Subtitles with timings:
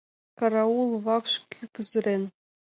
[0.39, 2.23] КАРАУЛ, ВАКШ КӰ ПЫЗЫРЕН!